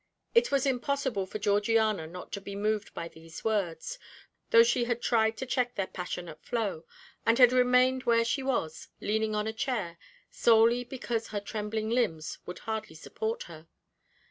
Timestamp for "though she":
4.49-4.85